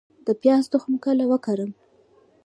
د 0.25 0.27
پیاز 0.41 0.63
تخم 0.71 0.93
کله 1.05 1.23
وکرم؟ 1.31 1.71